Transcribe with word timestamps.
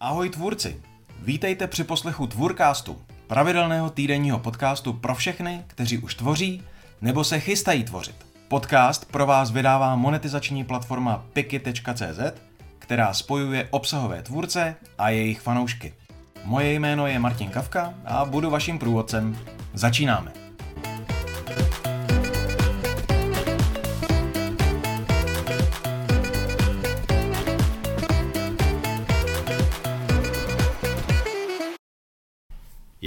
Ahoj 0.00 0.30
tvůrci, 0.30 0.82
vítejte 1.22 1.66
při 1.66 1.84
poslechu 1.84 2.26
Tvůrkástu, 2.26 2.98
pravidelného 3.26 3.90
týdenního 3.90 4.38
podcastu 4.38 4.92
pro 4.92 5.14
všechny, 5.14 5.64
kteří 5.66 5.98
už 5.98 6.14
tvoří 6.14 6.62
nebo 7.00 7.24
se 7.24 7.40
chystají 7.40 7.84
tvořit. 7.84 8.26
Podcast 8.48 9.12
pro 9.12 9.26
vás 9.26 9.50
vydává 9.50 9.96
monetizační 9.96 10.64
platforma 10.64 11.24
piki.cz, 11.32 12.40
která 12.78 13.14
spojuje 13.14 13.68
obsahové 13.70 14.22
tvůrce 14.22 14.76
a 14.98 15.10
jejich 15.10 15.40
fanoušky. 15.40 15.94
Moje 16.44 16.72
jméno 16.72 17.06
je 17.06 17.18
Martin 17.18 17.50
Kavka 17.50 17.94
a 18.04 18.24
budu 18.24 18.50
vaším 18.50 18.78
průvodcem. 18.78 19.38
Začínáme. 19.74 20.47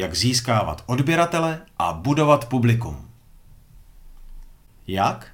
Jak 0.02 0.16
získávat 0.16 0.84
odběratele 0.86 1.62
a 1.80 1.94
budovat 1.94 2.46
publikum. 2.46 3.10
Jak? 4.88 5.28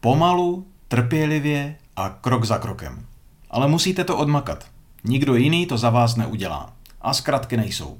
Pomalu, 0.00 0.66
trpělivě 0.88 1.76
a 1.96 2.08
krok 2.08 2.44
za 2.44 2.58
krokem. 2.58 3.06
Ale 3.50 3.68
musíte 3.68 4.04
to 4.04 4.16
odmakat. 4.16 4.66
Nikdo 5.04 5.34
jiný 5.34 5.66
to 5.66 5.78
za 5.78 5.90
vás 5.90 6.16
neudělá. 6.16 6.72
A 7.00 7.14
zkratky 7.14 7.56
nejsou. 7.56 7.98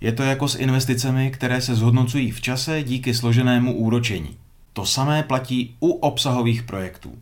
Je 0.00 0.12
to 0.12 0.22
jako 0.22 0.48
s 0.48 0.54
investicemi, 0.58 1.30
které 1.30 1.60
se 1.60 1.74
zhodnocují 1.74 2.30
v 2.30 2.40
čase 2.40 2.82
díky 2.82 3.14
složenému 3.14 3.74
úročení. 3.74 4.36
To 4.72 4.86
samé 4.86 5.22
platí 5.22 5.76
u 5.80 5.90
obsahových 5.92 6.62
projektů. 6.62 7.18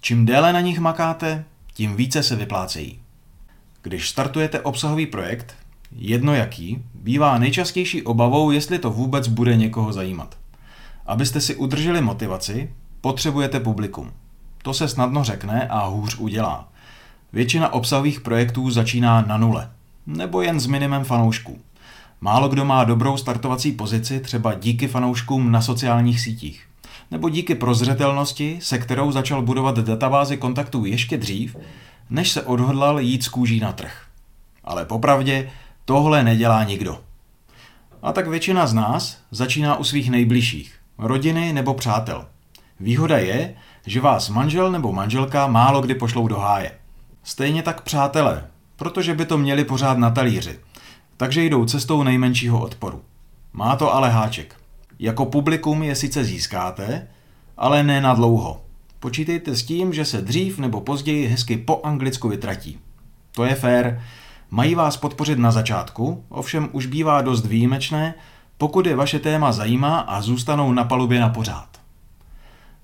Čím 0.00 0.26
déle 0.26 0.52
na 0.52 0.60
nich 0.60 0.78
makáte, 0.78 1.44
tím 1.74 1.96
více 1.96 2.22
se 2.22 2.36
vyplácejí. 2.36 3.00
Když 3.82 4.08
startujete 4.08 4.60
obsahový 4.60 5.06
projekt, 5.06 5.56
jedno 5.92 6.34
jaký, 6.34 6.82
bývá 6.94 7.38
nejčastější 7.38 8.02
obavou, 8.02 8.50
jestli 8.50 8.78
to 8.78 8.90
vůbec 8.90 9.28
bude 9.28 9.56
někoho 9.56 9.92
zajímat. 9.92 10.38
Abyste 11.06 11.40
si 11.40 11.56
udrželi 11.56 12.00
motivaci, 12.00 12.70
potřebujete 13.00 13.60
publikum. 13.60 14.12
To 14.62 14.74
se 14.74 14.88
snadno 14.88 15.24
řekne 15.24 15.68
a 15.68 15.86
hůř 15.86 16.18
udělá. 16.18 16.68
Většina 17.32 17.72
obsahových 17.72 18.20
projektů 18.20 18.70
začíná 18.70 19.20
na 19.20 19.36
nule, 19.36 19.70
nebo 20.06 20.42
jen 20.42 20.60
s 20.60 20.66
minimem 20.66 21.04
fanoušků. 21.04 21.58
Málo 22.20 22.48
kdo 22.48 22.64
má 22.64 22.84
dobrou 22.84 23.16
startovací 23.16 23.72
pozici 23.72 24.20
třeba 24.20 24.54
díky 24.54 24.88
fanouškům 24.88 25.52
na 25.52 25.62
sociálních 25.62 26.20
sítích. 26.20 26.66
Nebo 27.10 27.28
díky 27.28 27.54
prozřetelnosti, 27.54 28.58
se 28.62 28.78
kterou 28.78 29.12
začal 29.12 29.42
budovat 29.42 29.78
databázy 29.78 30.36
kontaktů 30.36 30.84
ještě 30.84 31.18
dřív, 31.18 31.56
než 32.10 32.30
se 32.30 32.42
odhodlal 32.42 33.00
jít 33.00 33.24
z 33.24 33.28
kůží 33.28 33.60
na 33.60 33.72
trh. 33.72 34.04
Ale 34.64 34.84
popravdě, 34.84 35.50
tohle 35.90 36.22
nedělá 36.22 36.64
nikdo. 36.64 37.00
A 38.02 38.12
tak 38.12 38.28
většina 38.28 38.66
z 38.66 38.74
nás 38.74 39.18
začíná 39.30 39.76
u 39.76 39.84
svých 39.84 40.10
nejbližších, 40.10 40.74
rodiny 40.98 41.52
nebo 41.52 41.74
přátel. 41.74 42.26
Výhoda 42.80 43.18
je, 43.18 43.54
že 43.86 44.00
vás 44.00 44.28
manžel 44.28 44.72
nebo 44.72 44.92
manželka 44.92 45.46
málo 45.46 45.80
kdy 45.80 45.94
pošlou 45.94 46.28
do 46.28 46.38
háje. 46.38 46.72
Stejně 47.22 47.62
tak 47.62 47.80
přátelé, 47.80 48.46
protože 48.76 49.14
by 49.14 49.24
to 49.24 49.38
měli 49.38 49.64
pořád 49.64 49.98
na 49.98 50.10
talíři. 50.10 50.58
Takže 51.16 51.44
jdou 51.44 51.64
cestou 51.64 52.02
nejmenšího 52.02 52.60
odporu. 52.60 53.02
Má 53.52 53.76
to 53.76 53.94
ale 53.94 54.10
háček. 54.10 54.56
Jako 54.98 55.26
publikum 55.26 55.82
je 55.82 55.94
sice 55.94 56.24
získáte, 56.24 57.08
ale 57.56 57.82
ne 57.82 58.00
na 58.00 58.14
dlouho. 58.14 58.62
Počítejte 59.00 59.54
s 59.54 59.62
tím, 59.62 59.92
že 59.92 60.04
se 60.04 60.20
dřív 60.20 60.58
nebo 60.58 60.80
později 60.80 61.26
hezky 61.26 61.56
po 61.56 61.80
anglicku 61.84 62.28
vytratí. 62.28 62.78
To 63.34 63.44
je 63.44 63.54
fér, 63.54 64.02
mají 64.50 64.74
vás 64.74 64.96
podpořit 64.96 65.38
na 65.38 65.50
začátku, 65.50 66.24
ovšem 66.28 66.68
už 66.72 66.86
bývá 66.86 67.22
dost 67.22 67.46
výjimečné, 67.46 68.14
pokud 68.58 68.86
je 68.86 68.96
vaše 68.96 69.18
téma 69.18 69.52
zajímá 69.52 69.98
a 69.98 70.20
zůstanou 70.20 70.72
na 70.72 70.84
palubě 70.84 71.20
na 71.20 71.28
pořád. 71.28 71.68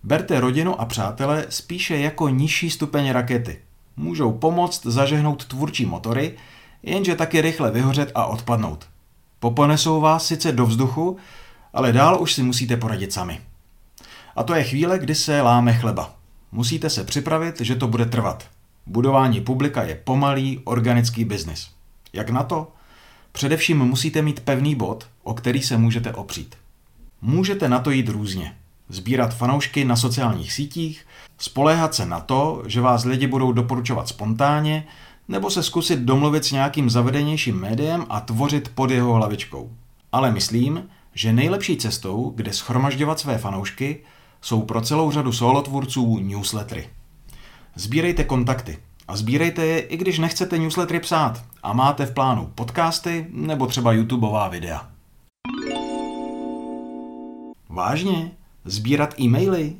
Berte 0.02 0.41
rodinu 0.41 0.80
a 0.80 0.84
přátele 0.84 1.46
spíše 1.48 1.98
jako 1.98 2.28
nižší 2.28 2.70
stupeň 2.70 3.10
rakety. 3.10 3.58
Můžou 3.96 4.32
pomoct 4.32 4.86
zažehnout 4.86 5.44
tvůrčí 5.44 5.86
motory, 5.86 6.34
jenže 6.82 7.14
taky 7.14 7.41
rychle 7.41 7.70
vyhořet 7.70 8.12
a 8.14 8.26
odpadnout. 8.26 8.86
Poponesou 9.41 10.00
vás 10.00 10.26
sice 10.26 10.52
do 10.52 10.66
vzduchu, 10.66 11.16
ale 11.72 11.92
dál 11.92 12.22
už 12.22 12.32
si 12.32 12.42
musíte 12.42 12.76
poradit 12.76 13.12
sami. 13.12 13.41
A 14.36 14.42
to 14.42 14.54
je 14.54 14.64
chvíle, 14.64 14.98
kdy 14.98 15.14
se 15.14 15.42
láme 15.42 15.74
chleba. 15.74 16.14
Musíte 16.52 16.91
se 16.91 17.04
připravit, 17.04 17.60
že 17.60 17.76
to 17.76 17.88
bude 17.88 18.06
trvat. 18.06 18.48
Budování 18.86 19.41
publika 19.41 19.82
je 19.82 19.94
pomalý, 20.04 20.60
organický 20.64 21.24
biznis. 21.24 21.70
Jak 22.12 22.30
na 22.30 22.42
to? 22.42 22.72
Především 23.32 23.78
musíte 23.78 24.22
mít 24.22 24.41
pevný 24.41 24.74
bod, 24.74 25.06
o 25.22 25.34
který 25.34 25.62
se 25.62 25.76
můžete 25.76 26.12
opřít. 26.12 26.54
Můžete 27.22 27.69
na 27.69 27.78
to 27.78 27.91
jít 27.91 28.08
různě. 28.08 28.56
Sbírat 28.88 29.34
fanoušky 29.34 29.84
na 29.84 29.97
sociálních 29.97 30.52
sítích, 30.52 31.06
spoléhat 31.38 31.94
se 31.94 32.06
na 32.06 32.20
to, 32.20 32.62
že 32.66 32.80
vás 32.80 33.04
lidi 33.04 33.26
budou 33.26 33.52
doporučovat 33.52 34.08
spontánně, 34.08 34.86
nebo 35.28 35.50
se 35.50 35.62
zkusit 35.62 35.98
domluvit 35.98 36.44
s 36.44 36.53
nějakým 36.53 36.91
zavedenějším 36.91 37.60
médiem 37.60 38.06
a 38.08 38.20
tvořit 38.20 38.68
pod 38.74 38.91
jeho 38.91 39.12
hlavičkou. 39.12 39.70
Ale 40.12 40.30
myslím, 40.30 40.88
že 41.14 41.32
nejlepší 41.32 41.76
cestou, 41.76 42.32
kde 42.34 42.53
schromažďovat 42.53 43.20
své 43.20 43.38
fanoušky, 43.38 44.00
jsou 44.41 44.62
pro 44.62 44.80
celou 44.80 45.10
řadu 45.10 45.32
solotvůrců 45.32 46.18
newslettery. 46.18 46.88
Sbírejte 47.78 48.25
kontakty 48.25 48.78
a 49.09 49.16
sbírejte 49.16 49.66
je, 49.66 49.78
i 49.78 49.97
když 49.97 50.19
nechcete 50.19 50.59
newslettery 50.59 51.00
psát 51.00 51.44
a 51.62 51.72
máte 51.72 52.06
v 52.06 52.14
plánu 52.14 52.53
podcasty 52.54 53.26
nebo 53.31 53.66
třeba 53.66 53.92
YouTubeová 53.92 54.48
videa. 54.48 54.88
Vážně? 57.69 58.31
Sbírat 58.65 59.20
e-maily? 59.20 59.72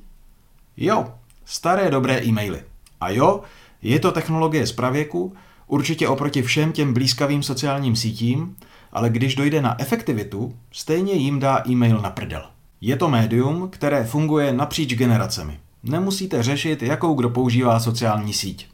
Jo, 0.77 1.15
staré 1.45 1.91
dobré 1.91 2.25
e-maily. 2.25 2.62
A 3.01 3.11
jo, 3.11 3.41
je 3.83 4.01
to 4.01 4.12
technologie 4.12 4.67
z 4.67 4.73
pravěku, 4.73 5.35
určitě 5.67 6.09
oproti 6.09 6.43
všem 6.43 6.73
těm 6.73 6.95
blízkavým 6.95 7.43
sociálním 7.43 7.97
sítím, 7.97 8.56
ale 8.93 9.11
když 9.11 9.35
dojde 9.35 9.62
na 9.62 9.81
efektivitu, 9.81 10.55
stejně 10.73 11.12
jim 11.12 11.41
dá 11.41 11.62
e-mail 11.69 12.01
na 12.01 12.11
prdel. 12.11 12.47
Je 12.81 12.97
to 12.97 13.09
médium, 13.09 13.69
které 13.71 14.05
funguje 14.05 14.53
napříč 14.53 14.95
generacemi. 14.95 15.61
Nemusíte 15.82 16.42
řešit, 16.42 16.82
jakou 16.82 17.14
kdo 17.14 17.31
používá 17.31 17.81
sociální 17.81 18.32
síť. 18.32 18.69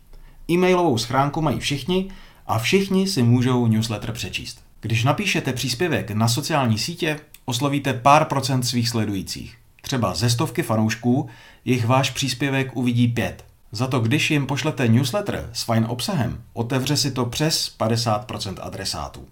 E-mailovou 0.50 0.98
schránku 0.98 1.42
mají 1.42 1.60
všichni 1.60 2.10
a 2.46 2.58
všichni 2.58 3.06
si 3.08 3.22
můžou 3.22 3.66
newsletter 3.66 4.12
přečíst. 4.12 4.64
Když 4.80 5.04
napíšete 5.04 5.52
příspěvek 5.52 6.10
na 6.10 6.28
sociální 6.28 6.78
sítě, 6.78 7.20
oslovíte 7.44 7.92
pár 7.92 8.24
procent 8.24 8.62
svých 8.62 8.88
sledujících. 8.88 9.56
Třeba 9.82 10.14
ze 10.14 10.30
stovky 10.30 10.62
fanoušků 10.62 11.28
jich 11.64 11.86
váš 11.86 12.10
příspěvek 12.10 12.76
uvidí 12.76 13.08
pět. 13.08 13.44
Za 13.72 13.86
to, 13.86 14.00
když 14.00 14.30
jim 14.30 14.46
pošlete 14.46 14.88
newsletter 14.88 15.50
s 15.52 15.62
fajn 15.62 15.86
obsahem, 15.88 16.42
otevře 16.52 16.96
si 16.96 17.10
to 17.10 17.26
přes 17.26 17.76
50% 17.78 18.54
adresátů. 18.60 19.26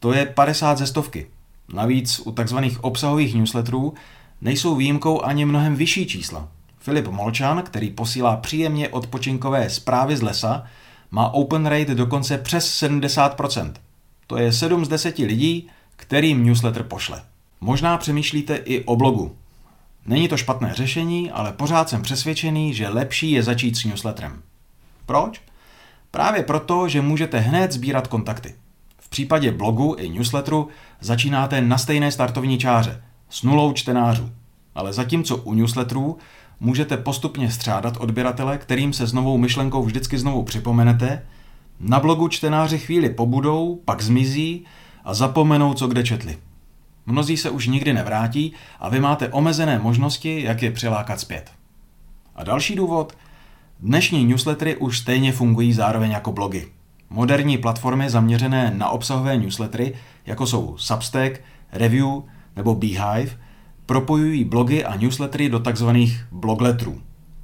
To 0.00 0.12
je 0.12 0.26
50 0.26 0.78
ze 0.78 0.86
stovky. 0.86 1.26
Navíc 1.74 2.20
u 2.24 2.32
tzv. 2.32 2.56
obsahových 2.80 3.34
newsletterů 3.34 3.94
nejsou 4.40 4.76
výjimkou 4.76 5.22
ani 5.22 5.44
mnohem 5.44 5.76
vyšší 5.76 6.06
čísla. 6.06 6.48
Filip 6.84 7.06
Molčan, 7.08 7.62
který 7.62 7.90
posílá 7.90 8.36
příjemně 8.36 8.88
odpočinkové 8.88 9.70
zprávy 9.70 10.16
z 10.16 10.22
lesa, 10.22 10.64
má 11.10 11.34
open 11.34 11.66
rate 11.66 11.94
dokonce 11.94 12.38
přes 12.38 12.82
70%. 12.82 13.72
To 14.26 14.36
je 14.36 14.52
7 14.52 14.84
z 14.84 14.88
10 14.88 15.18
lidí, 15.18 15.68
kterým 15.96 16.44
newsletter 16.44 16.82
pošle. 16.82 17.22
Možná 17.60 17.98
přemýšlíte 17.98 18.56
i 18.56 18.84
o 18.84 18.96
blogu. 18.96 19.36
Není 20.06 20.28
to 20.28 20.36
špatné 20.36 20.74
řešení, 20.74 21.30
ale 21.30 21.52
pořád 21.52 21.88
jsem 21.88 22.02
přesvědčený, 22.02 22.74
že 22.74 22.88
lepší 22.88 23.30
je 23.30 23.42
začít 23.42 23.76
s 23.76 23.84
newsletterem. 23.84 24.42
Proč? 25.06 25.42
Právě 26.10 26.42
proto, 26.42 26.88
že 26.88 27.00
můžete 27.00 27.38
hned 27.38 27.72
sbírat 27.72 28.06
kontakty. 28.06 28.54
V 28.98 29.08
případě 29.08 29.52
blogu 29.52 29.96
i 29.98 30.08
newsletteru 30.08 30.68
začínáte 31.00 31.60
na 31.60 31.78
stejné 31.78 32.12
startovní 32.12 32.58
čáře, 32.58 33.02
s 33.28 33.42
nulou 33.42 33.72
čtenářů. 33.72 34.30
Ale 34.74 34.92
zatímco 34.92 35.36
u 35.36 35.54
newsletterů 35.54 36.18
můžete 36.60 36.96
postupně 36.96 37.50
střádat 37.50 37.96
odběratele, 37.96 38.58
kterým 38.58 38.92
se 38.92 39.06
s 39.06 39.12
novou 39.12 39.38
myšlenkou 39.38 39.82
vždycky 39.82 40.18
znovu 40.18 40.42
připomenete, 40.42 41.22
na 41.80 42.00
blogu 42.00 42.28
čtenáři 42.28 42.78
chvíli 42.78 43.10
pobudou, 43.10 43.80
pak 43.84 44.02
zmizí 44.02 44.64
a 45.04 45.14
zapomenou, 45.14 45.74
co 45.74 45.86
kde 45.86 46.02
četli. 46.02 46.38
Mnozí 47.06 47.36
se 47.36 47.50
už 47.50 47.66
nikdy 47.66 47.92
nevrátí 47.92 48.52
a 48.80 48.88
vy 48.88 49.00
máte 49.00 49.28
omezené 49.28 49.78
možnosti, 49.78 50.42
jak 50.42 50.62
je 50.62 50.70
přilákat 50.70 51.20
zpět. 51.20 51.50
A 52.34 52.44
další 52.44 52.74
důvod? 52.74 53.16
Dnešní 53.80 54.24
newslettery 54.24 54.76
už 54.76 54.98
stejně 54.98 55.32
fungují 55.32 55.72
zároveň 55.72 56.10
jako 56.10 56.32
blogy. 56.32 56.68
Moderní 57.10 57.58
platformy 57.58 58.10
zaměřené 58.10 58.72
na 58.76 58.88
obsahové 58.88 59.36
newslettery, 59.36 59.94
jako 60.26 60.46
jsou 60.46 60.78
Substack, 60.78 61.40
Review 61.72 62.06
nebo 62.56 62.74
Beehive, 62.74 63.36
propojují 63.86 64.44
blogy 64.44 64.84
a 64.84 64.96
newslettery 64.96 65.48
do 65.48 65.60
tzv. 65.60 65.88
blogletterů. 66.32 67.00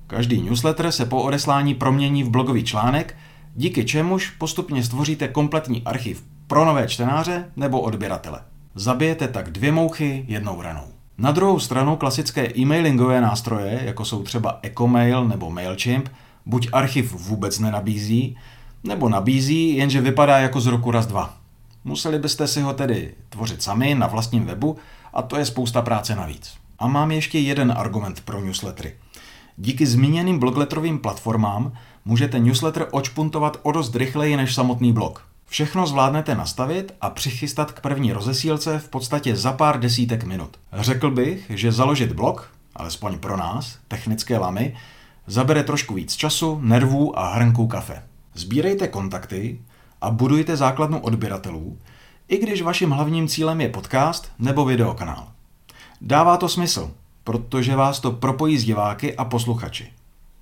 Každý 0.07 0.43
newsletter 0.43 0.93
se 0.93 1.07
po 1.07 1.23
odeslání 1.23 1.75
promění 1.75 2.25
v 2.25 2.31
blogový 2.31 2.65
článek, 2.65 3.17
díky 3.57 3.85
čemuž 3.85 4.31
postupně 4.31 4.83
stvoříte 4.83 5.29
kompletní 5.29 5.83
archiv 5.85 6.25
pro 6.47 6.65
nové 6.65 6.89
čtenáře 6.89 7.45
nebo 7.57 7.81
odběratele. 7.81 8.41
Zabijete 8.75 9.29
tak 9.29 9.51
dvě 9.51 9.73
mouchy 9.73 10.25
jednou 10.29 10.63
ranou. 10.63 10.85
Na 11.19 11.31
druhou 11.31 11.59
stranu 11.59 11.97
klasické 11.97 12.59
e-mailingové 12.59 13.21
nástroje, 13.21 13.81
jako 13.85 14.05
jsou 14.05 14.23
třeba 14.23 14.59
Ecomail 14.63 15.29
nebo 15.29 15.51
MailChimp, 15.51 16.09
buď 16.47 16.69
archiv 16.73 17.13
vůbec 17.13 17.59
nenabízí, 17.59 18.37
nebo 18.85 19.09
nabízí, 19.09 19.77
jenže 19.77 20.01
vypadá 20.01 20.39
jako 20.39 20.61
z 20.61 20.67
roku 20.67 20.91
raz 20.91 21.07
dva. 21.07 21.40
Museli 21.85 22.19
byste 22.19 22.47
si 22.47 22.61
ho 22.61 22.73
tedy 22.73 23.15
tvořit 23.29 23.63
sami 23.63 23.95
na 23.95 24.07
vlastním 24.07 24.45
webu 24.45 24.77
a 25.13 25.23
to 25.23 25.37
je 25.37 25.45
spousta 25.47 25.83
práce 25.83 26.17
navíc. 26.17 26.55
A 26.79 26.87
mám 26.87 27.11
ještě 27.11 27.39
jeden 27.39 27.73
argument 27.77 28.21
pro 28.21 28.41
newslettery. 28.41 28.97
Díky 29.57 29.87
zmíněným 29.87 30.39
blogletrovým 30.39 30.99
platformám 30.99 31.73
můžete 32.05 32.39
newsletter 32.39 32.87
očpuntovat 32.91 33.61
o 33.63 33.73
dost 33.73 33.97
rychleji 33.97 34.37
než 34.37 34.55
samotný 34.55 34.93
blog. 34.93 35.27
Všechno 35.47 35.87
zvládnete 35.87 36.35
nastavit 36.35 36.95
a 37.01 37.11
přichystat 37.11 37.73
k 37.73 37.81
první 37.81 38.13
rozesílce 38.13 38.79
v 38.79 38.89
podstatě 38.89 39.37
za 39.37 39.53
pár 39.53 39.81
desítek 39.81 40.25
minut. 40.25 40.57
Řekl 40.73 41.11
bych, 41.11 41.51
že 41.55 41.73
založit 41.73 42.13
blog, 42.13 42.51
alespoň 42.77 43.19
pro 43.19 43.37
nás, 43.37 43.79
technické 43.89 44.39
lamy, 44.39 44.77
zabere 45.27 45.63
trošku 45.63 45.95
víc 45.95 46.17
času, 46.17 46.61
nervů 46.63 47.19
a 47.19 47.35
hrnku 47.35 47.67
kafe. 47.67 48.03
Sbírejte 48.35 48.89
kontakty 48.89 49.61
a 50.01 50.11
budujte 50.11 50.57
základnu 50.57 51.01
odběratelů, 51.01 51.79
i 52.29 52.39
když 52.39 52.63
vaším 52.63 52.91
hlavním 52.91 53.29
cílem 53.29 53.61
je 53.61 53.69
podcast 53.69 54.33
nebo 54.39 54.65
videokanál. 54.65 55.29
Dává 56.01 56.37
to 56.37 56.49
smysl, 56.49 56.91
protože 57.25 57.77
vás 57.77 58.01
to 58.01 58.13
propojí 58.13 58.59
s 58.59 58.65
diváky 58.65 59.17
a 59.17 59.25
posluchači. 59.25 59.93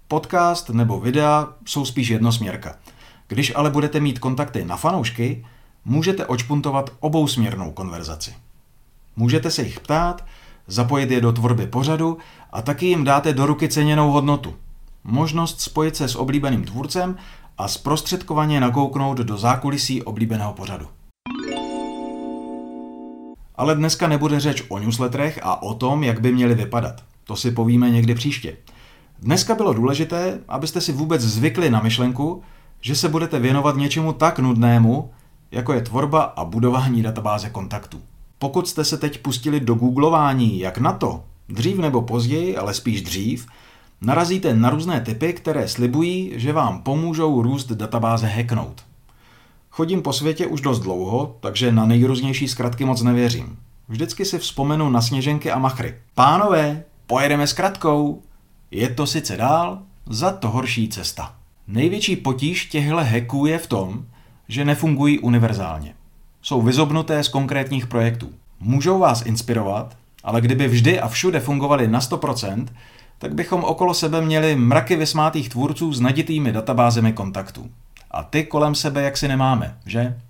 Podcast 0.09 0.71
nebo 0.71 1.01
videa 1.01 1.49
jsou 1.67 1.85
spíš 1.85 2.09
jednosměrka. 2.09 2.77
Když 3.29 3.53
ale 3.57 3.71
budete 3.71 4.01
mít 4.01 4.19
kontakty 4.19 4.65
na 4.65 4.77
fanoušky, 4.77 5.47
můžete 5.85 6.27
očpuntovat 6.27 6.91
obousměrnou 7.01 7.71
konverzaci. 7.71 8.35
Můžete 9.17 9.51
se 9.51 9.63
jich 9.63 9.81
ptát, 9.81 10.25
zapojit 10.67 11.11
je 11.11 11.21
do 11.21 11.33
tvorby 11.33 11.67
pořadu 11.67 12.19
a 12.53 12.63
taky 12.63 12.87
jim 12.87 13.05
dáte 13.05 13.33
do 13.33 13.47
ruky 13.47 13.69
ceněnou 13.69 14.11
hodnotu. 14.11 14.55
Možnost 15.05 15.61
spojit 15.61 15.97
se 15.97 16.09
s 16.09 16.17
oblíbeným 16.17 16.65
tvůrcem 16.65 17.17
a 17.59 17.69
zprostředkovaně 17.69 18.61
nakouknout 18.61 19.19
do 19.19 19.37
zákulisí 19.37 20.03
oblíbeného 20.03 20.53
pořadu. 20.53 20.87
Ale 23.55 23.75
dneska 23.75 24.09
nebude 24.09 24.41
řeč 24.41 24.63
o 24.69 24.79
newsletterech 24.79 25.41
a 25.43 25.63
o 25.63 25.75
tom, 25.75 26.05
jak 26.05 26.21
by 26.21 26.33
měly 26.33 26.55
vypadat. 26.55 27.03
To 27.25 27.37
si 27.37 27.51
povíme 27.51 27.91
někdy 27.91 28.15
příště. 28.15 28.57
Dneska 29.19 29.55
bylo 29.55 29.73
důležité, 29.73 30.41
abyste 30.49 30.81
si 30.81 30.93
vůbec 30.93 31.23
zvykli 31.23 31.71
na 31.71 31.83
myšlenku, 31.83 32.43
že 32.81 32.97
se 32.97 33.09
budete 33.09 33.39
věnovat 33.39 33.77
něčemu 33.77 34.13
tak 34.13 34.39
nudnému, 34.39 35.11
jako 35.51 35.73
je 35.73 35.81
tvorba 35.81 36.23
a 36.23 36.45
budování 36.45 37.03
databáze 37.03 37.51
kontaktů. 37.51 38.01
Pokud 38.39 38.69
jste 38.69 38.85
se 38.85 38.99
teď 38.99 39.19
pustili 39.19 39.61
do 39.61 39.75
googlování, 39.75 40.59
jak 40.59 40.79
na 40.79 40.93
to, 40.93 41.25
dřív 41.49 41.79
nebo 41.79 42.03
později, 42.03 42.57
ale 42.57 42.75
spíš 42.75 43.03
dřív, 43.03 43.47
narazíte 44.00 44.55
na 44.55 44.71
různé 44.71 45.00
typy, 45.00 45.33
které 45.33 45.69
slibují, 45.69 46.33
že 46.37 46.53
vám 46.53 46.83
pomůžou 46.83 47.43
růst 47.43 47.73
databáze 47.73 48.27
hacknout. 48.27 48.85
Chodím 49.71 50.03
po 50.03 50.12
světě 50.12 50.47
už 50.47 50.61
dost 50.61 50.81
dlouho, 50.81 51.37
takže 51.41 51.73
na 51.73 51.87
nejrůznější 51.87 52.49
zkratky 52.49 52.85
moc 52.85 53.03
nevěřím. 53.03 53.59
Vždycky 53.89 54.25
si 54.25 54.39
vzpomenu 54.39 54.91
na 54.91 55.03
sněženky 55.03 55.50
a 55.50 55.59
machry. 55.59 55.95
Pánové, 56.15 56.85
pojedeme 57.06 57.47
s 57.47 57.53
kratkou. 57.53 58.23
Je 58.71 58.89
to 58.89 59.06
sice 59.06 59.37
dál, 59.37 59.79
za 60.06 60.33
to 60.33 60.49
horší 60.49 60.89
cesta. 60.89 61.35
Největší 61.67 62.17
potíž 62.17 62.67
těchto 62.67 62.97
hacků 62.97 63.47
je 63.47 63.59
v 63.59 63.67
tom, 63.67 64.05
že 64.49 64.65
nefungují 64.65 65.19
univerzálně. 65.19 65.95
Jsou 66.43 66.62
vyzobnuté 66.62 67.25
z 67.25 67.29
konkrétních 67.29 67.87
projektů. 67.87 68.31
Můžou 68.61 68.99
vás 68.99 69.27
inspirovat, 69.27 69.97
ale 70.25 70.41
kdyby 70.41 70.69
vždy 70.69 71.00
a 71.00 71.09
všude 71.09 71.41
fungovaly 71.41 71.89
na 71.89 72.00
100%, 72.00 72.67
tak 73.19 73.35
bychom 73.35 73.65
okolo 73.65 73.94
sebe 73.94 74.20
měli 74.20 74.56
mraky 74.56 74.97
vysmátých 74.97 75.49
tvůrců 75.49 75.93
s 75.93 76.00
naditými 76.00 76.53
databázemi 76.53 77.12
kontaktů. 77.12 77.70
A 78.11 78.23
ty 78.23 78.44
kolem 78.44 78.75
sebe 78.75 79.03
jaksi 79.03 79.29
nemáme, 79.29 79.79
že? 79.87 80.20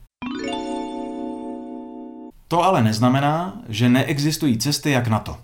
To 2.48 2.64
ale 2.64 2.82
neznamená, 2.82 3.62
že 3.68 3.88
neexistují 3.88 4.58
cesty 4.58 4.90
jak 4.90 5.08
na 5.08 5.18
to. 5.18 5.36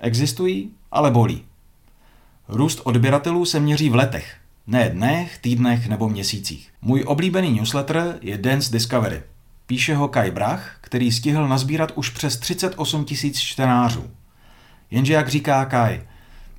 Existují, 0.00 0.70
ale 0.92 1.10
bolí. 1.10 1.44
Růst 2.48 2.80
odběratelů 2.84 3.44
se 3.44 3.60
měří 3.60 3.90
v 3.90 3.94
letech, 3.94 4.36
ne 4.66 4.90
dnech, 4.90 5.38
týdnech 5.38 5.88
nebo 5.88 6.08
měsících. 6.08 6.70
Můj 6.82 7.04
oblíbený 7.06 7.52
newsletter 7.52 8.18
je 8.20 8.38
Dance 8.38 8.72
Discovery. 8.72 9.22
Píše 9.66 9.94
ho 9.94 10.08
Kai 10.08 10.30
Brach, 10.30 10.76
který 10.80 11.12
stihl 11.12 11.48
nazbírat 11.48 11.92
už 11.94 12.10
přes 12.10 12.36
38 12.36 13.04
tisíc 13.04 13.38
čtenářů. 13.40 14.10
Jenže 14.90 15.12
jak 15.12 15.28
říká 15.28 15.64
Kai, 15.64 16.00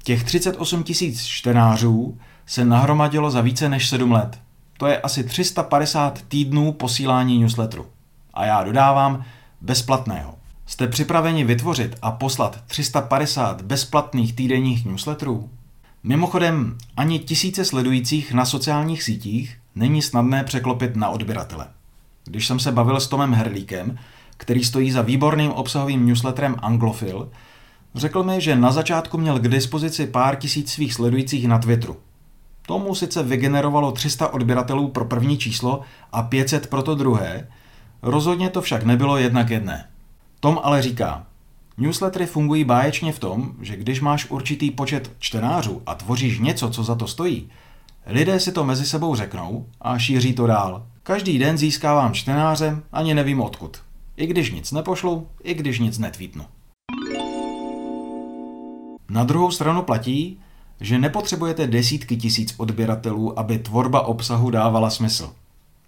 těch 0.07 0.23
38 0.23 0.83
tisíc 0.83 1.23
čtenářů 1.23 2.17
se 2.45 2.65
nahromadilo 2.65 3.31
za 3.31 3.41
více 3.41 3.69
než 3.69 3.89
7 3.89 4.11
let. 4.11 4.39
To 4.77 4.87
je 4.87 5.01
asi 5.01 5.23
350 5.23 6.21
týdnů 6.21 6.71
posílání 6.71 7.39
newsletteru. 7.39 7.85
A 8.33 8.45
já 8.45 8.63
dodávám 8.63 9.25
bezplatného. 9.61 10.35
Jste 10.65 10.87
připraveni 10.87 11.43
vytvořit 11.43 11.95
a 12.01 12.11
poslat 12.11 12.63
350 12.67 13.61
bezplatných 13.61 14.33
týdenních 14.35 14.85
newsletterů? 14.85 15.49
Mimochodem, 16.03 16.77
ani 16.97 17.19
tisíce 17.19 17.65
sledujících 17.65 18.33
na 18.33 18.45
sociálních 18.45 19.03
sítích 19.03 19.57
není 19.75 20.01
snadné 20.01 20.43
překlopit 20.43 20.95
na 20.95 21.09
odběratele. 21.09 21.67
Když 22.25 22.47
jsem 22.47 22.59
se 22.59 22.71
bavil 22.71 22.99
s 22.99 23.07
Tomem 23.07 23.33
Herlíkem, 23.33 23.97
který 24.37 24.63
stojí 24.63 24.91
za 24.91 25.01
výborným 25.01 25.51
obsahovým 25.51 26.05
newsletterem 26.05 26.55
Anglofil, 26.59 27.29
řekl 27.95 28.23
mi, 28.23 28.41
že 28.41 28.55
na 28.55 28.71
začátku 28.71 29.17
měl 29.17 29.39
k 29.39 29.47
dispozici 29.47 30.07
pár 30.07 30.35
tisíc 30.35 30.71
svých 30.71 30.93
sledujících 30.93 31.47
na 31.47 31.59
Twitteru. 31.59 31.97
Tomu 32.67 32.95
sice 32.95 33.23
vygenerovalo 33.23 33.91
300 33.91 34.27
odběratelů 34.27 34.87
pro 34.87 35.05
první 35.05 35.37
číslo 35.37 35.81
a 36.11 36.23
500 36.23 36.67
pro 36.67 36.83
to 36.83 36.95
druhé, 36.95 37.47
rozhodně 38.01 38.49
to 38.49 38.61
však 38.61 38.83
nebylo 38.83 39.17
jednak 39.17 39.49
jedné. 39.49 39.87
Tom 40.39 40.59
ale 40.63 40.81
říká, 40.81 41.25
Newslettery 41.77 42.25
fungují 42.25 42.63
báječně 42.63 43.13
v 43.13 43.19
tom, 43.19 43.53
že 43.61 43.75
když 43.75 44.01
máš 44.01 44.29
určitý 44.29 44.71
počet 44.71 45.11
čtenářů 45.19 45.81
a 45.85 45.95
tvoříš 45.95 46.39
něco, 46.39 46.69
co 46.69 46.83
za 46.83 46.95
to 46.95 47.07
stojí, 47.07 47.49
lidé 48.05 48.39
si 48.39 48.51
to 48.51 48.63
mezi 48.63 48.85
sebou 48.85 49.15
řeknou 49.15 49.65
a 49.81 49.97
šíří 49.97 50.33
to 50.33 50.47
dál. 50.47 50.87
Každý 51.03 51.39
den 51.39 51.57
získávám 51.57 52.13
čtenáře, 52.13 52.77
ani 52.91 53.13
nevím 53.13 53.41
odkud. 53.41 53.77
I 54.17 54.27
když 54.27 54.51
nic 54.51 54.71
nepošlu, 54.71 55.27
i 55.43 55.53
když 55.53 55.79
nic 55.79 55.97
netvítnu. 55.97 56.45
Na 59.17 59.23
druhou 59.23 59.51
stranu 59.51 59.81
platí, 59.81 60.39
že 60.81 60.97
nepotřebujete 60.97 61.67
desítky 61.67 62.17
tisíc 62.17 62.53
odběratelů, 62.57 63.39
aby 63.39 63.59
tvorba 63.59 64.01
obsahu 64.01 64.49
dávala 64.49 64.89
smysl. 64.89 65.33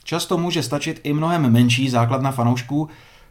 Často 0.03 0.37
může 0.37 0.63
stačit 0.63 1.01
i 1.03 1.13
mnohem 1.13 1.51
menší 1.51 1.89
základna 1.89 2.31
fanoušků, 2.31 2.89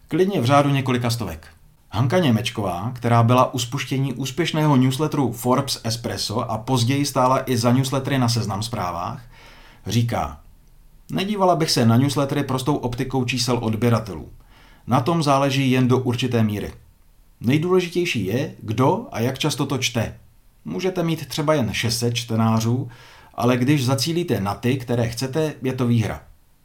klidně 0.09 0.41
v 0.41 0.45
řádu 0.45 0.71
několika 0.71 1.11
stovek. 1.11 1.47
Hanka 1.91 2.19
Němečková, 2.19 2.93
která 2.95 3.23
byla 3.23 3.55
u 3.55 3.59
spuštění 3.59 4.13
úspěšného 4.13 4.77
newsletteru 4.77 5.33
Forbes 5.33 5.81
Espresso 5.85 6.51
a 6.51 6.59
později 6.59 7.07
stála 7.07 7.51
i 7.51 7.57
za 7.57 7.73
newslettery 7.73 8.19
na 8.19 8.29
seznam 8.29 8.63
zprávách, 8.63 9.23
říká, 9.87 10.41
nedívala 11.11 11.57
bych 11.57 11.71
se 11.71 11.87
na 11.87 11.97
newslettery 11.97 12.43
prostou 12.43 12.77
optikou 12.77 13.25
čísel 13.25 13.59
odběratelů. 13.63 14.29
Na 14.87 15.01
tom 15.01 15.23
záleží 15.23 15.71
jen 15.71 15.89
do 15.89 15.99
určité 15.99 16.43
míry. 16.43 16.73
Nejdůležitější 17.41 18.27
je, 18.27 18.55
kdo 18.63 19.07
a 19.13 19.21
jak 19.21 19.39
často 19.39 19.67
to 19.67 19.79
čte. 19.79 20.15
Můžete 20.65 21.03
mít 21.03 21.27
třeba 21.27 21.55
jen 21.55 21.73
600 21.73 22.15
čtenářů, 22.15 22.89
ale 23.35 23.57
když 23.57 23.85
zacílíte 23.85 24.41
na 24.41 24.55
ty, 24.55 24.77
které 24.77 25.09
chcete, 25.09 25.55
je 25.63 25.73
to 25.73 25.87
výhra. 25.87 26.21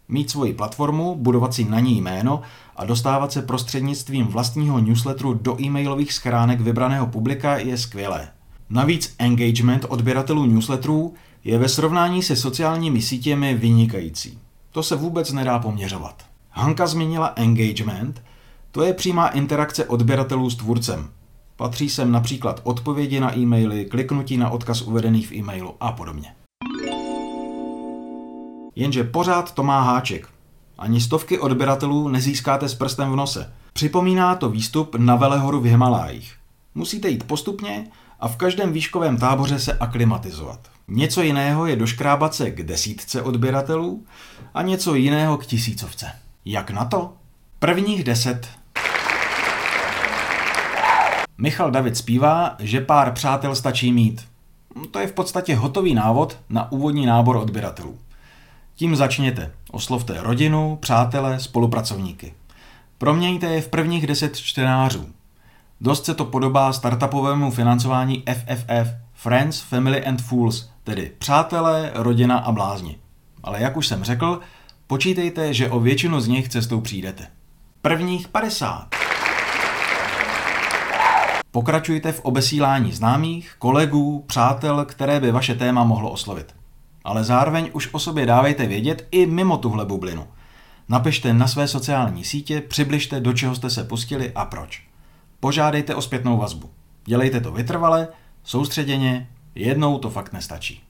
Mít 0.07 0.29
svoji 0.29 0.53
platformu, 0.53 1.15
budovat 1.15 1.53
si 1.53 1.63
na 1.63 1.79
ní 1.79 2.01
jméno 2.01 2.41
a 2.75 2.85
dostávat 2.85 3.31
se 3.31 3.41
prostřednictvím 3.41 4.25
vlastního 4.27 4.79
newsletteru 4.79 5.33
do 5.33 5.61
e-mailových 5.61 6.13
schránek 6.13 6.61
vybraného 6.61 7.07
publika 7.07 7.57
je 7.57 7.77
skvělé. 7.77 8.27
Navíc 8.69 9.15
engagement 9.19 9.85
odběratelů 9.89 10.45
newsletterů 10.45 11.13
je 11.43 11.57
ve 11.57 11.69
srovnání 11.69 12.23
se 12.23 12.35
sociálními 12.35 13.01
sítěmi 13.01 13.53
vynikající. 13.53 14.37
To 14.71 14.83
se 14.83 14.95
vůbec 14.95 15.31
nedá 15.31 15.59
poměřovat. 15.59 16.23
Hanka 16.49 16.87
zmínila 16.87 17.33
engagement, 17.35 18.21
to 18.73 18.83
je 18.83 18.93
přímá 18.93 19.27
interakce 19.27 19.85
odběratelů 19.85 20.49
s 20.49 20.55
tvůrcem. 20.55 21.09
Patří 21.55 21.89
sem 21.89 22.11
například 22.11 22.61
odpovědi 22.63 23.19
na 23.19 23.37
e-maily, 23.37 23.85
kliknutí 23.85 24.37
na 24.37 24.49
odkaz 24.49 24.81
uvedený 24.81 25.23
v 25.23 25.31
e-mailu 25.31 25.75
a 25.79 25.91
podobně. 25.91 26.35
Jenže 28.75 29.03
pořád 29.03 29.53
to 29.53 29.63
má 29.63 29.81
háček. 29.81 30.27
Ani 30.77 31.01
stovky 31.01 31.39
odběratelů 31.39 32.07
nezískáte 32.07 32.69
s 32.69 32.75
prstem 32.75 33.11
v 33.11 33.15
nose. 33.15 33.53
Připomíná 33.73 34.35
to 34.35 34.49
výstup 34.49 34.95
na 34.95 35.15
velehoru 35.15 35.59
v 35.59 35.65
Himalájích. 35.65 36.35
Musíte 36.75 37.09
jít 37.09 37.23
postupně 37.23 37.87
a 38.19 38.27
v 38.27 38.35
každém 38.35 38.73
výškovém 38.73 39.17
táboře 39.17 39.59
se 39.59 39.73
aklimatizovat. 39.73 40.59
Něco 40.87 41.21
jiného 41.21 41.65
je 41.65 41.75
doškrábat 41.75 42.35
se 42.35 42.51
k 42.51 42.63
desítce 42.63 43.21
odběratelů 43.21 44.05
a 44.53 44.61
něco 44.61 44.95
jiného 44.95 45.37
k 45.37 45.45
tisícovce. 45.45 46.11
Jak 46.45 46.71
na 46.71 46.85
to? 46.85 47.13
Prvních 47.59 48.03
deset. 48.03 48.62
Michal 51.37 51.71
David 51.71 51.97
zpívá, 51.97 52.55
že 52.59 52.81
pár 52.81 53.11
přátel 53.11 53.55
stačí 53.55 53.91
mít. 53.91 54.25
To 54.91 54.99
je 54.99 55.07
v 55.07 55.13
podstatě 55.13 55.55
hotový 55.55 55.93
návod 55.93 56.37
na 56.49 56.71
úvodní 56.71 57.05
nábor 57.05 57.35
odběratelů. 57.35 57.97
Tím 58.75 58.95
začněte. 58.95 59.51
Oslovte 59.71 60.21
rodinu, 60.21 60.77
přátele, 60.81 61.39
spolupracovníky. 61.39 62.33
Proměňte 62.97 63.47
je 63.47 63.61
v 63.61 63.67
prvních 63.67 64.07
deset 64.07 64.37
čtenářů. 64.37 65.09
Dost 65.81 66.05
se 66.05 66.13
to 66.13 66.25
podobá 66.25 66.73
startupovému 66.73 67.51
financování 67.51 68.23
FFF, 68.33 68.93
Friends, 69.13 69.59
Family 69.59 70.05
and 70.05 70.21
Fools, 70.21 70.69
tedy 70.83 71.11
přátelé, 71.17 71.91
rodina 71.93 72.37
a 72.37 72.51
blázni. 72.51 72.97
Ale 73.43 73.61
jak 73.61 73.77
už 73.77 73.87
jsem 73.87 74.03
řekl, 74.03 74.39
počítejte, 74.87 75.53
že 75.53 75.69
o 75.69 75.79
většinu 75.79 76.21
z 76.21 76.27
nich 76.27 76.49
cestou 76.49 76.81
přijdete. 76.81 77.27
Prvních 77.81 78.27
50. 78.27 79.02
Pokračujte 81.53 82.11
v 82.11 82.19
obesílání 82.19 82.91
známých, 82.91 83.55
kolegů, 83.59 84.23
přátel, 84.27 84.85
které 84.85 85.19
by 85.19 85.31
vaše 85.31 85.55
téma 85.55 85.83
mohlo 85.83 86.11
oslovit. 86.11 86.55
Ale 87.03 87.23
zároveň 87.23 87.69
už 87.73 87.89
o 87.91 87.99
sobě 87.99 88.25
dávejte 88.25 88.67
vědět 88.67 89.07
i 89.11 89.25
mimo 89.25 89.57
tuhle 89.57 89.85
bublinu. 89.85 90.27
Napište 90.89 91.33
na 91.33 91.47
své 91.47 91.67
sociální 91.67 92.23
sítě, 92.23 92.61
přibližte, 92.61 93.19
do 93.19 93.33
čeho 93.33 93.55
jste 93.55 93.69
se 93.69 93.83
pustili 93.83 94.31
a 94.35 94.45
proč. 94.45 94.83
Požádejte 95.39 95.95
o 95.95 96.01
zpětnou 96.01 96.37
vazbu. 96.37 96.69
Dělejte 97.05 97.39
to 97.39 97.51
vytrvale, 97.51 98.07
soustředěně, 98.43 99.29
jednou 99.55 99.97
to 99.97 100.09
fakt 100.09 100.33
nestačí. 100.33 100.83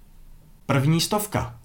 První 0.66 1.02
stovka. 1.02 1.56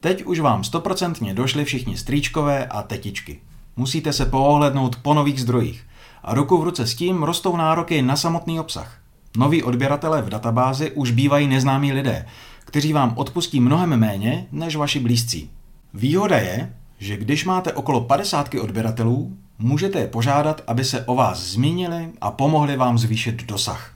Teď 0.00 0.24
už 0.24 0.40
vám 0.40 0.64
stoprocentně 0.64 1.34
došly 1.34 1.64
všichni 1.64 1.96
strýčkové 1.96 2.66
a 2.66 2.82
tetičky. 2.82 3.40
Musíte 3.76 4.12
se 4.12 4.26
poohlednout 4.26 4.96
po 4.96 5.14
nových 5.14 5.40
zdrojích. 5.40 5.86
A 6.26 6.34
ruku 6.34 6.58
v 6.58 6.64
ruce 6.64 6.86
s 6.86 6.94
tím 6.94 7.22
rostou 7.22 7.56
nároky 7.56 8.02
na 8.02 8.16
samotný 8.16 8.60
obsah. 8.60 8.98
Noví 9.36 9.62
odběratelé 9.62 10.22
v 10.22 10.28
databázi 10.28 10.90
už 10.90 11.10
bývají 11.10 11.46
neznámí 11.46 11.92
lidé, 11.92 12.26
kteří 12.64 12.92
vám 12.92 13.12
odpustí 13.16 13.60
mnohem 13.60 13.96
méně 13.96 14.46
než 14.52 14.76
vaši 14.76 15.00
blízcí. 15.00 15.50
Výhoda 15.94 16.38
je, 16.38 16.72
že 16.98 17.16
když 17.16 17.44
máte 17.44 17.72
okolo 17.72 18.00
50 18.00 18.54
odběratelů, 18.54 19.36
můžete 19.58 19.98
je 19.98 20.06
požádat, 20.06 20.62
aby 20.66 20.84
se 20.84 21.04
o 21.04 21.14
vás 21.14 21.38
zmínili 21.38 22.08
a 22.20 22.30
pomohli 22.30 22.76
vám 22.76 22.98
zvýšit 22.98 23.46
dosah. 23.46 23.94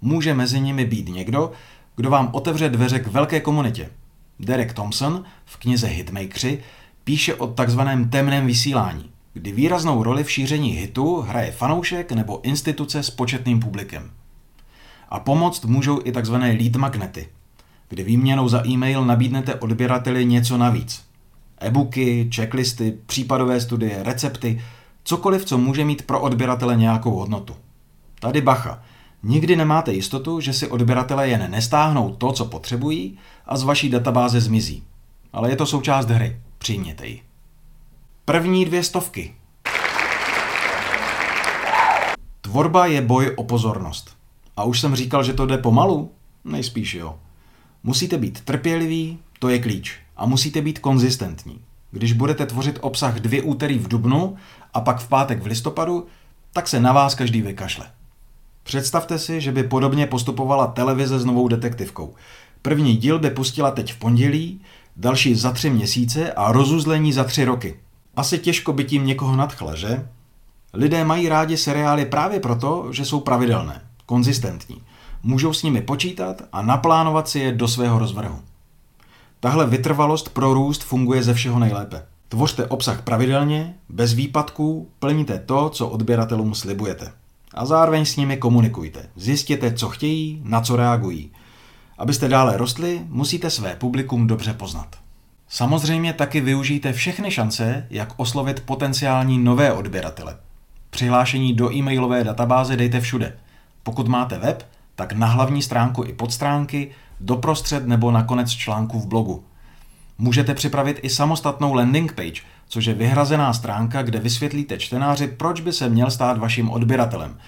Může 0.00 0.34
mezi 0.34 0.60
nimi 0.60 0.84
být 0.84 1.08
někdo, 1.08 1.52
kdo 1.96 2.10
vám 2.10 2.28
otevře 2.32 2.68
dveře 2.68 2.98
k 2.98 3.06
velké 3.06 3.40
komunitě. 3.40 3.90
Derek 4.40 4.72
Thompson 4.72 5.24
v 5.44 5.56
knize 5.56 5.86
Hitmakeri 5.86 6.62
píše 7.04 7.34
o 7.34 7.46
takzvaném 7.46 8.08
temném 8.08 8.46
vysílání, 8.46 9.10
kdy 9.34 9.52
výraznou 9.52 10.02
roli 10.02 10.24
v 10.24 10.30
šíření 10.30 10.70
hitu 10.70 11.20
hraje 11.20 11.52
fanoušek 11.52 12.12
nebo 12.12 12.40
instituce 12.40 13.02
s 13.02 13.10
početným 13.10 13.60
publikem. 13.60 14.10
A 15.08 15.20
pomoct 15.20 15.64
můžou 15.64 16.00
i 16.04 16.12
tzv. 16.12 16.34
lead 16.34 16.76
magnety, 16.76 17.28
kdy 17.88 18.02
výměnou 18.02 18.48
za 18.48 18.66
e-mail 18.66 19.04
nabídnete 19.04 19.54
odběrateli 19.54 20.24
něco 20.24 20.58
navíc. 20.58 21.04
E-booky, 21.60 22.30
checklisty, 22.34 22.98
případové 23.06 23.60
studie, 23.60 24.02
recepty, 24.02 24.62
cokoliv, 25.04 25.44
co 25.44 25.58
může 25.58 25.84
mít 25.84 26.02
pro 26.02 26.20
odběratele 26.20 26.76
nějakou 26.76 27.10
hodnotu. 27.10 27.56
Tady 28.20 28.40
bacha, 28.40 28.82
nikdy 29.22 29.56
nemáte 29.56 29.92
jistotu, 29.92 30.40
že 30.40 30.52
si 30.52 30.68
odběratele 30.68 31.28
jen 31.28 31.50
nestáhnou 31.50 32.14
to, 32.14 32.32
co 32.32 32.44
potřebují 32.44 33.18
a 33.46 33.56
z 33.56 33.62
vaší 33.62 33.88
databáze 33.88 34.40
zmizí. 34.40 34.82
Ale 35.32 35.50
je 35.50 35.56
to 35.56 35.66
součást 35.66 36.06
hry, 36.06 36.36
přijměte 36.58 37.06
ji. 37.06 37.33
První 38.26 38.64
dvě 38.64 38.82
stovky. 38.82 39.34
Tvorba 42.40 42.86
je 42.86 43.02
boj 43.02 43.32
o 43.36 43.44
pozornost. 43.44 44.16
A 44.56 44.64
už 44.64 44.80
jsem 44.80 44.96
říkal, 44.96 45.24
že 45.24 45.32
to 45.32 45.46
jde 45.46 45.58
pomalu? 45.58 46.10
Nejspíš 46.44 46.94
jo. 46.94 47.18
Musíte 47.82 48.18
být 48.18 48.40
trpěliví, 48.40 49.18
to 49.38 49.48
je 49.48 49.58
klíč. 49.58 49.98
A 50.16 50.26
musíte 50.26 50.62
být 50.62 50.78
konzistentní. 50.78 51.60
Když 51.90 52.12
budete 52.12 52.46
tvořit 52.46 52.78
obsah 52.80 53.14
dvě 53.14 53.42
úterý 53.42 53.78
v 53.78 53.88
dubnu 53.88 54.36
a 54.74 54.80
pak 54.80 54.98
v 54.98 55.08
pátek 55.08 55.42
v 55.42 55.46
listopadu, 55.46 56.06
tak 56.52 56.68
se 56.68 56.80
na 56.80 56.92
vás 56.92 57.14
každý 57.14 57.42
vykašle. 57.42 57.86
Představte 58.62 59.18
si, 59.18 59.40
že 59.40 59.52
by 59.52 59.62
podobně 59.62 60.06
postupovala 60.06 60.66
televize 60.66 61.18
s 61.18 61.24
novou 61.24 61.48
detektivkou. 61.48 62.14
První 62.62 62.96
díl 62.96 63.18
by 63.18 63.30
pustila 63.30 63.70
teď 63.70 63.92
v 63.92 63.98
pondělí, 63.98 64.60
další 64.96 65.34
za 65.34 65.52
tři 65.52 65.70
měsíce 65.70 66.32
a 66.32 66.52
rozuzlení 66.52 67.12
za 67.12 67.24
tři 67.24 67.44
roky. 67.44 67.83
Asi 68.16 68.38
těžko 68.38 68.72
by 68.72 68.84
tím 68.84 69.06
někoho 69.06 69.36
nadchla, 69.36 69.74
že? 69.74 70.08
Lidé 70.72 71.04
mají 71.04 71.28
rádi 71.28 71.56
seriály 71.56 72.06
právě 72.06 72.40
proto, 72.40 72.92
že 72.92 73.04
jsou 73.04 73.20
pravidelné, 73.20 73.80
konzistentní. 74.06 74.82
Můžou 75.22 75.52
s 75.52 75.62
nimi 75.62 75.80
počítat 75.80 76.42
a 76.52 76.62
naplánovat 76.62 77.28
si 77.28 77.38
je 77.38 77.52
do 77.52 77.68
svého 77.68 77.98
rozvrhu. 77.98 78.38
Tahle 79.40 79.66
vytrvalost 79.66 80.28
pro 80.28 80.54
růst 80.54 80.84
funguje 80.84 81.22
ze 81.22 81.34
všeho 81.34 81.58
nejlépe. 81.58 82.02
Tvořte 82.28 82.66
obsah 82.66 83.02
pravidelně, 83.02 83.74
bez 83.88 84.12
výpadků, 84.12 84.88
plníte 84.98 85.38
to, 85.38 85.68
co 85.68 85.88
odběratelům 85.88 86.54
slibujete. 86.54 87.12
A 87.54 87.66
zároveň 87.66 88.04
s 88.04 88.16
nimi 88.16 88.36
komunikujte. 88.36 89.08
Zjistěte, 89.16 89.72
co 89.72 89.88
chtějí, 89.88 90.40
na 90.44 90.60
co 90.60 90.76
reagují. 90.76 91.30
Abyste 91.98 92.28
dále 92.28 92.56
rostli, 92.56 93.00
musíte 93.08 93.50
své 93.50 93.76
publikum 93.76 94.26
dobře 94.26 94.52
poznat. 94.52 95.03
Samozřejmě 95.54 96.12
taky 96.12 96.40
využijte 96.40 96.92
všechny 96.92 97.30
šance, 97.30 97.86
jak 97.90 98.12
oslovit 98.16 98.60
potenciální 98.60 99.38
nové 99.38 99.72
odběratele. 99.72 100.36
Přihlášení 100.90 101.54
do 101.54 101.74
e-mailové 101.74 102.24
databáze 102.24 102.76
dejte 102.76 103.00
všude. 103.00 103.36
Pokud 103.82 104.08
máte 104.08 104.38
web, 104.38 104.66
tak 104.94 105.12
na 105.12 105.26
hlavní 105.26 105.62
stránku 105.62 106.04
i 106.04 106.12
podstránky, 106.12 106.90
doprostřed 107.20 107.86
nebo 107.86 108.10
na 108.10 108.22
konec 108.22 108.50
článku 108.50 109.00
v 109.00 109.06
blogu. 109.06 109.44
Můžete 110.18 110.54
připravit 110.54 111.00
i 111.02 111.10
samostatnou 111.10 111.74
landing 111.74 112.12
page, 112.12 112.42
což 112.68 112.84
je 112.84 112.94
vyhrazená 112.94 113.52
stránka, 113.52 114.02
kde 114.02 114.18
vysvětlíte 114.18 114.78
čtenáři, 114.78 115.26
proč 115.26 115.60
by 115.60 115.72
se 115.72 115.88
měl 115.88 116.10
stát 116.10 116.38
vaším 116.38 116.70
odběratelem. 116.70 117.38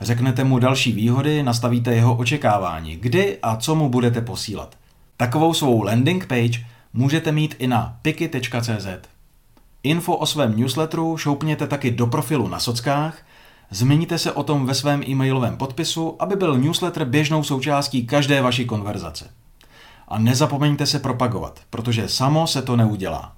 Řeknete 0.00 0.44
mu 0.44 0.58
další 0.58 0.92
výhody, 0.92 1.42
nastavíte 1.42 1.94
jeho 1.94 2.16
očekávání, 2.16 2.96
kdy 2.96 3.38
a 3.42 3.56
co 3.56 3.74
mu 3.74 3.88
budete 3.88 4.20
posílat. 4.20 4.76
Takovou 5.16 5.54
svou 5.54 5.82
landing 5.82 6.26
page 6.26 6.75
můžete 6.96 7.32
mít 7.32 7.54
i 7.58 7.66
na 7.66 7.98
piky.cz. 8.02 8.86
Info 9.82 10.16
o 10.16 10.26
svém 10.26 10.56
newsletteru 10.56 11.16
šoupněte 11.16 11.66
taky 11.66 11.90
do 11.90 12.06
profilu 12.06 12.48
na 12.48 12.58
sockách, 12.58 13.18
zmiňte 13.70 14.18
se 14.18 14.32
o 14.32 14.42
tom 14.42 14.66
ve 14.66 14.74
svém 14.74 15.02
e-mailovém 15.08 15.56
podpisu, 15.56 16.16
aby 16.18 16.36
byl 16.36 16.58
newsletter 16.58 17.04
běžnou 17.04 17.42
součástí 17.42 18.06
každé 18.06 18.42
vaší 18.42 18.64
konverzace. 18.64 19.30
A 20.08 20.18
nezapomeňte 20.18 20.86
se 20.86 20.98
propagovat, 20.98 21.60
protože 21.70 22.08
samo 22.08 22.46
se 22.46 22.62
to 22.62 22.76
neudělá. 22.76 23.32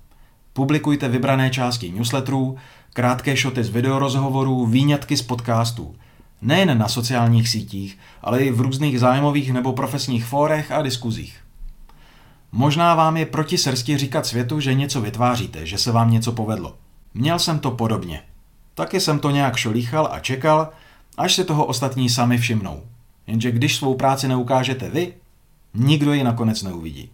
Publikujte 0.52 1.08
vybrané 1.08 1.50
části 1.50 1.92
newsletterů, 1.92 2.56
krátké 2.92 3.36
šoty 3.36 3.64
z 3.64 3.68
videorozhovorů, 3.68 4.66
výňatky 4.66 5.16
z 5.16 5.22
podcastů. 5.22 5.94
Nejen 6.42 6.78
na 6.78 6.88
sociálních 6.88 7.48
sítích, 7.48 7.98
ale 8.22 8.40
i 8.40 8.50
v 8.50 8.60
různých 8.60 9.00
zájmových 9.00 9.52
nebo 9.52 9.72
profesních 9.72 10.24
fórech 10.24 10.72
a 10.72 10.82
diskuzích. 10.82 11.47
Možná 12.52 12.94
vám 12.94 13.16
je 13.16 13.26
proti 13.26 13.58
srsti 13.58 13.96
říkat 13.98 14.26
světu, 14.26 14.60
že 14.60 14.74
něco 14.74 15.00
vytváříte, 15.00 15.66
že 15.66 15.78
se 15.78 15.92
vám 15.92 16.10
něco 16.10 16.32
povedlo. 16.32 16.76
Měl 17.14 17.38
jsem 17.38 17.58
to 17.58 17.70
podobně. 17.70 18.22
Taky 18.74 19.00
jsem 19.00 19.18
to 19.18 19.30
nějak 19.30 19.56
šolíchal 19.56 20.08
a 20.12 20.20
čekal, 20.20 20.68
až 21.16 21.34
se 21.34 21.44
toho 21.44 21.64
ostatní 21.64 22.08
sami 22.08 22.38
všimnou. 22.38 22.82
Jenže 23.26 23.50
když 23.50 23.76
svou 23.76 23.94
práci 23.94 24.28
neukážete 24.28 24.90
vy, 24.90 25.14
nikdo 25.74 26.12
ji 26.12 26.24
nakonec 26.24 26.62
neuvidí. 26.62 27.10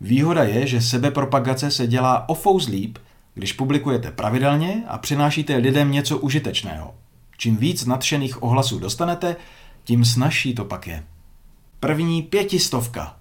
Výhoda 0.00 0.44
je, 0.44 0.66
že 0.66 0.80
sebepropagace 0.80 1.70
se 1.70 1.86
dělá 1.86 2.28
o 2.28 2.56
líp, 2.68 2.98
když 3.34 3.52
publikujete 3.52 4.10
pravidelně 4.10 4.84
a 4.88 4.98
přinášíte 4.98 5.56
lidem 5.56 5.92
něco 5.92 6.18
užitečného. 6.18 6.94
Čím 7.36 7.56
víc 7.56 7.86
nadšených 7.86 8.42
ohlasů 8.42 8.78
dostanete, 8.78 9.36
tím 9.84 10.04
snažší 10.04 10.54
to 10.54 10.64
pak 10.64 10.86
je. 10.86 11.04
První 11.80 12.22
pětistovka. 12.22 13.19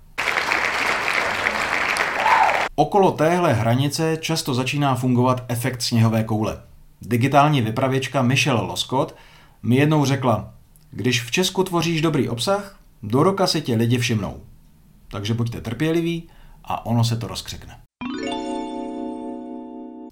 Okolo 2.79 3.11
téhle 3.11 3.53
hranice 3.53 4.17
často 4.21 4.53
začíná 4.53 4.95
fungovat 4.95 5.45
efekt 5.47 5.81
sněhové 5.81 6.23
koule. 6.23 6.61
Digitální 7.01 7.61
vypravěčka 7.61 8.21
Michelle 8.21 8.61
Loskot 8.61 9.15
mi 9.63 9.75
jednou 9.75 10.05
řekla, 10.05 10.53
když 10.91 11.23
v 11.23 11.31
Česku 11.31 11.63
tvoříš 11.63 12.01
dobrý 12.01 12.29
obsah, 12.29 12.79
do 13.03 13.23
roka 13.23 13.47
si 13.47 13.61
tě 13.61 13.75
lidi 13.75 13.97
všimnou. 13.97 14.41
Takže 15.11 15.33
buďte 15.33 15.61
trpěliví 15.61 16.29
a 16.63 16.85
ono 16.85 17.03
se 17.03 17.17
to 17.17 17.27
rozkřikne. 17.27 17.77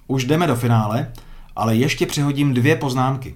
Už 0.07 0.25
jdeme 0.25 0.47
do 0.47 0.55
finále, 0.55 1.11
ale 1.55 1.75
ještě 1.75 2.05
přihodím 2.05 2.53
dvě 2.53 2.75
poznámky. 2.75 3.35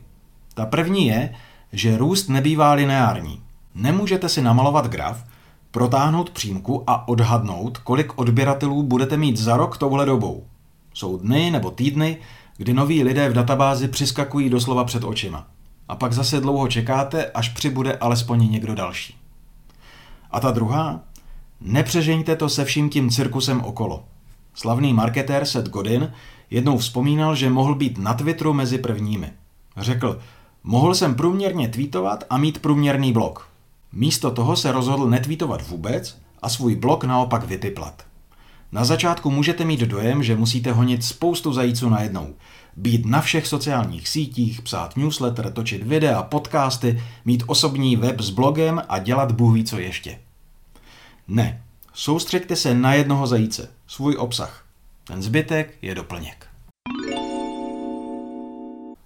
Ta 0.53 0.65
první 0.65 1.07
je, 1.07 1.35
že 1.73 1.97
růst 1.97 2.27
nebývá 2.27 2.73
lineární. 2.73 3.41
Nemůžete 3.75 4.29
si 4.29 4.41
namalovat 4.41 4.87
graf, 4.87 5.23
protáhnout 5.71 6.29
přímku 6.29 6.83
a 6.87 7.07
odhadnout, 7.07 7.77
kolik 7.77 8.17
odběratelů 8.17 8.83
budete 8.83 9.17
mít 9.17 9.37
za 9.37 9.57
rok 9.57 9.77
touhle 9.77 10.05
dobou. 10.05 10.45
Jsou 10.93 11.17
dny 11.17 11.51
nebo 11.51 11.71
týdny, 11.71 12.17
kdy 12.57 12.73
noví 12.73 13.03
lidé 13.03 13.29
v 13.29 13.33
databázi 13.33 13.87
přiskakují 13.87 14.49
doslova 14.49 14.83
před 14.83 15.03
očima. 15.03 15.47
A 15.87 15.95
pak 15.95 16.13
zase 16.13 16.41
dlouho 16.41 16.67
čekáte, 16.67 17.25
až 17.25 17.49
přibude 17.49 17.97
alespoň 17.97 18.51
někdo 18.51 18.75
další. 18.75 19.15
A 20.31 20.39
ta 20.39 20.51
druhá? 20.51 20.99
Nepřežeňte 21.61 22.35
to 22.35 22.49
se 22.49 22.65
vším 22.65 22.89
tím 22.89 23.09
cirkusem 23.09 23.61
okolo. 23.61 24.03
Slavný 24.53 24.93
marketér 24.93 25.45
Seth 25.45 25.69
Godin 25.69 26.13
jednou 26.49 26.77
vzpomínal, 26.77 27.35
že 27.35 27.49
mohl 27.49 27.75
být 27.75 27.97
na 27.97 28.13
Twitteru 28.13 28.53
mezi 28.53 28.77
prvními. 28.77 29.31
Řekl, 29.77 30.19
mohl 30.63 30.95
jsem 30.95 31.15
průměrně 31.15 31.67
tweetovat 31.67 32.23
a 32.29 32.37
mít 32.37 32.59
průměrný 32.59 33.13
blog. 33.13 33.50
Místo 33.93 34.31
toho 34.31 34.55
se 34.55 34.71
rozhodl 34.71 35.09
netvítovat 35.09 35.67
vůbec 35.67 36.17
a 36.41 36.49
svůj 36.49 36.75
blog 36.75 37.03
naopak 37.03 37.43
vypiplat. 37.43 38.05
Na 38.71 38.85
začátku 38.85 39.31
můžete 39.31 39.65
mít 39.65 39.79
dojem, 39.79 40.23
že 40.23 40.35
musíte 40.35 40.71
honit 40.71 41.03
spoustu 41.03 41.53
zajíců 41.53 41.89
najednou. 41.89 42.33
Být 42.75 43.05
na 43.05 43.21
všech 43.21 43.47
sociálních 43.47 44.07
sítích, 44.07 44.61
psát 44.61 44.97
newsletter, 44.97 45.53
točit 45.53 45.83
videa, 45.83 46.23
podcasty, 46.23 47.03
mít 47.25 47.43
osobní 47.47 47.95
web 47.95 48.21
s 48.21 48.29
blogem 48.29 48.81
a 48.89 48.99
dělat 48.99 49.31
bůh 49.31 49.53
ví 49.53 49.63
co 49.63 49.79
ještě. 49.79 50.19
Ne, 51.27 51.63
soustřeďte 51.93 52.55
se 52.55 52.75
na 52.75 52.93
jednoho 52.93 53.27
zajíce, 53.27 53.69
svůj 53.87 54.15
obsah. 54.19 54.65
Ten 55.03 55.21
zbytek 55.21 55.77
je 55.81 55.95
doplněk. 55.95 56.50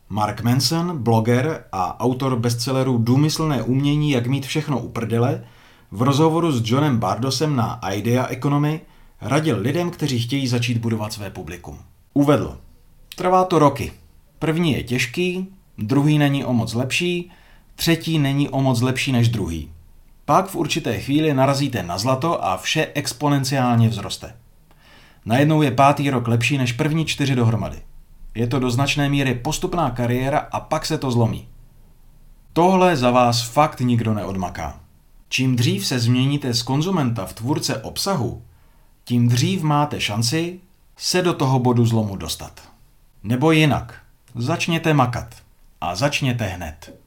Mark 0.10 0.42
Manson, 0.42 0.98
bloger 1.04 1.64
a 1.72 2.00
autor 2.00 2.40
bestselleru 2.40 2.98
Důmyslné 2.98 3.64
umění, 3.64 4.12
jak 4.12 4.28
mít 4.28 4.46
všechno 4.46 4.80
u 4.80 4.90
prdele, 4.90 5.44
v 5.92 6.02
rozhovoru 6.02 6.52
s 6.52 6.72
Johnem 6.72 6.98
Bardosem 6.98 7.56
na 7.56 7.80
Idea 7.92 8.28
Economy 8.28 8.82
radil 9.22 9.58
lidem, 9.60 9.92
kteří 9.92 10.20
chtějí 10.20 10.48
začít 10.48 10.78
budovat 10.78 11.14
své 11.14 11.30
publikum. 11.30 11.80
Uvedl, 12.14 12.58
trvá 13.16 13.44
to 13.44 13.60
roky. 13.60 13.92
První 14.40 14.74
je 14.74 14.84
těžký, 14.84 15.48
druhý 15.78 16.18
není 16.18 16.46
o 16.46 16.54
moc 16.54 16.74
lepší, 16.74 17.32
třetí 17.76 18.20
není 18.20 18.50
o 18.50 18.62
moc 18.62 18.82
lepší 18.82 19.12
než 19.12 19.30
druhý. 19.30 19.72
Pak 20.26 20.48
v 20.48 20.56
určité 20.56 21.00
chvíli 21.00 21.34
narazíte 21.34 21.84
na 21.84 21.98
zlato 21.98 22.46
a 22.46 22.58
vše 22.58 22.88
exponenciálně 22.94 23.90
vzroste. 23.90 24.36
Najednou 25.26 25.62
je 25.62 25.72
pátý 25.72 26.10
rok 26.10 26.28
lepší 26.28 26.58
než 26.58 26.72
první 26.72 27.06
čtyři 27.06 27.36
dohromady. 27.36 27.78
Je 28.36 28.48
to 28.48 28.60
do 28.60 28.70
značné 28.70 29.10
míry 29.10 29.36
postupná 29.36 29.92
kariéra 29.92 30.40
a 30.40 30.60
pak 30.60 30.86
se 30.86 30.98
to 30.98 31.12
zlomí. 31.12 31.48
Tohle 32.54 32.98
za 32.98 33.12
vás 33.12 33.42
fakt 33.42 33.80
nikdo 33.80 34.14
neodmaká. 34.14 34.80
Čím 35.30 35.56
dřív 35.56 35.88
se 35.88 36.00
změníte 36.00 36.54
z 36.54 36.64
konzumenta 36.64 37.26
v 37.26 37.34
tvůrce 37.34 37.84
obsahu, 37.84 38.42
tím 39.04 39.28
dřív 39.28 39.62
máte 39.62 40.02
šanci 40.02 40.60
se 40.98 41.22
do 41.22 41.34
toho 41.34 41.60
bodu 41.60 41.86
zlomu 41.86 42.16
dostat. 42.16 42.62
Nebo 43.24 43.52
jinak, 43.52 44.02
začněte 44.36 44.94
makat. 44.94 45.36
A 45.82 45.96
začněte 45.96 46.46
hned. 46.46 47.00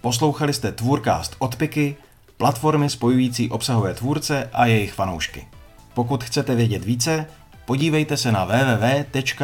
Poslouchali 0.00 0.52
jste 0.52 0.72
Tvůrcast 0.72 1.36
od 1.38 1.56
Piky, 1.56 1.96
platformy 2.36 2.90
spojující 2.90 3.50
obsahové 3.50 3.94
tvůrce 3.94 4.50
a 4.52 4.66
jejich 4.66 4.92
fanoušky. 4.92 5.48
Pokud 5.94 6.24
chcete 6.24 6.54
vědět 6.54 6.84
více, 6.84 7.26
podívejte 7.64 8.16
se 8.16 8.32
na 8.32 8.44
www.piky.cz. 8.44 9.38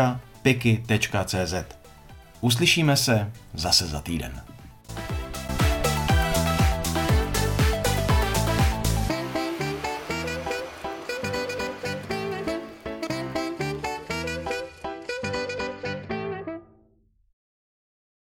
Uslyšíme 2.40 2.96
se 2.96 3.32
zase 3.54 3.86
za 3.86 4.00
týden. 4.00 4.53